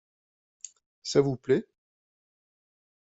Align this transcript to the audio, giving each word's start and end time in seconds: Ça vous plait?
Ça 1.03 1.21
vous 1.21 1.35
plait? 1.37 1.67